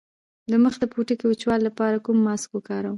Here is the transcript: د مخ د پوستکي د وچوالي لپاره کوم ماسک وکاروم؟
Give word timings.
د 0.51 0.53
مخ 0.63 0.75
د 0.81 0.85
پوستکي 0.91 1.23
د 1.27 1.29
وچوالي 1.31 1.63
لپاره 1.69 1.95
کوم 2.05 2.17
ماسک 2.27 2.49
وکاروم؟ 2.53 2.89